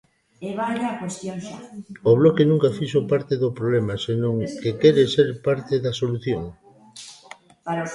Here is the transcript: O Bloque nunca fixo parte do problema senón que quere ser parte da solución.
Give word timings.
O 2.09 2.11
Bloque 2.19 2.49
nunca 2.51 2.75
fixo 2.77 2.99
parte 3.11 3.33
do 3.43 3.49
problema 3.59 3.93
senón 4.05 4.35
que 4.61 4.71
quere 4.81 5.03
ser 5.15 5.29
parte 5.47 5.73
da 5.85 5.91
solución. 6.01 6.43